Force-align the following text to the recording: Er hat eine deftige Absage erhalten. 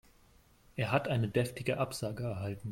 Er 0.77 0.91
hat 0.91 1.07
eine 1.07 1.27
deftige 1.27 1.77
Absage 1.77 2.23
erhalten. 2.23 2.69